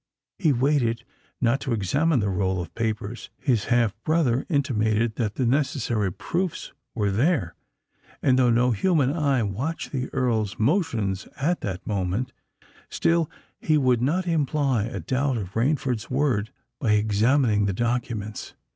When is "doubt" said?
14.99-15.37